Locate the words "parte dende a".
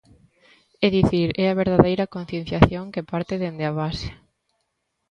3.11-3.75